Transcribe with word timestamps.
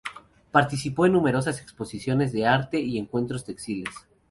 Participó 0.49 1.05
en 1.05 1.13
numerosas 1.13 1.61
exposiciones 1.61 2.31
de 2.31 2.47
arte 2.47 2.79
y 2.79 2.97
encuentros 2.97 3.45
textiles. 3.45 3.93